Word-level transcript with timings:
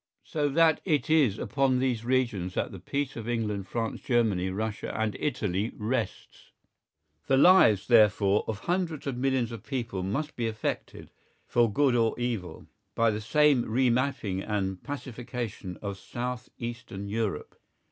So 0.23 0.49
that 0.49 0.81
it 0.83 1.11
is 1.11 1.37
upon 1.37 1.77
these 1.77 2.03
regions 2.03 2.55
that 2.55 2.71
the 2.71 2.79
peace 2.79 3.15
of 3.15 3.29
England, 3.29 3.67
France, 3.67 4.01
Germany, 4.01 4.49
Russia 4.49 4.91
and 4.99 5.15
Italy 5.19 5.71
rests. 5.75 6.49
The 7.27 7.37
lives, 7.37 7.85
therefore, 7.85 8.43
of 8.47 8.61
hundreds 8.61 9.05
of 9.05 9.15
millions 9.15 9.51
of 9.51 9.61
people 9.61 10.01
must 10.01 10.35
be 10.35 10.47
affected, 10.47 11.11
for 11.45 11.71
good 11.71 11.95
or 11.95 12.19
evil, 12.19 12.65
by 12.95 13.11
the 13.11 13.21
sane 13.21 13.61
re 13.67 13.91
mapping 13.91 14.41
and 14.41 14.81
pacification 14.81 15.77
of 15.83 15.99
south 15.99 16.49
eastern 16.57 17.07
Europe. 17.07 17.61